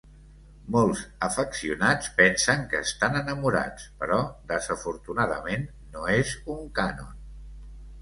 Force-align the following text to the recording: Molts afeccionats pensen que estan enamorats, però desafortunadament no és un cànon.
Molts 0.75 1.03
afeccionats 1.27 2.09
pensen 2.21 2.65
que 2.73 2.81
estan 2.87 3.21
enamorats, 3.21 3.87
però 4.01 4.19
desafortunadament 4.55 5.71
no 5.95 6.13
és 6.19 6.37
un 6.59 6.69
cànon. 6.83 7.19